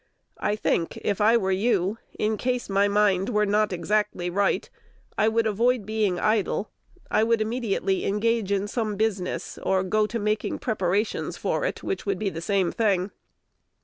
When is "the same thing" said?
12.31-13.11